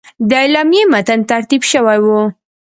[0.29, 2.21] د اعلامیې متن ترتیب شوی وو.